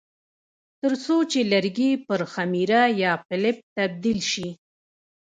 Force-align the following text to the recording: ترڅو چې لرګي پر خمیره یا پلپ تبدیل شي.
ترڅو 0.79 1.17
چې 1.31 1.39
لرګي 1.51 1.91
پر 2.07 2.21
خمیره 2.31 2.81
یا 3.03 3.11
پلپ 3.27 3.57
تبدیل 3.75 4.19
شي. 4.31 4.49